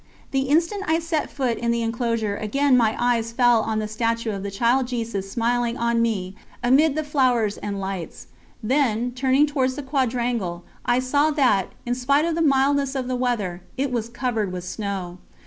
[0.31, 4.31] The instant I set foot in the enclosure again my eyes fell on the statue
[4.31, 8.25] of the Child Jesus smiling on me amid the flowers and lights;
[8.63, 13.15] then, turning towards the quadrangle, I saw that, in spite of the mildness of the
[13.15, 15.19] weather, it was covered with snow.